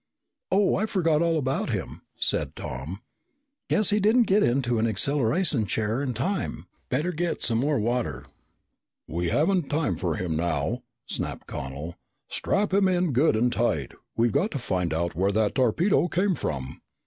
[0.51, 3.03] "Oh, I forgot all about him," said Tom.
[3.69, 6.65] "Guess he didn't get into an acceleration chair in time.
[6.89, 8.25] Better get some more water."
[9.07, 11.97] "We haven't time for him now!" snapped Connel.
[12.29, 13.91] "Strap him in good and tight.
[14.17, 16.81] We've got to find out where that torpedo came from."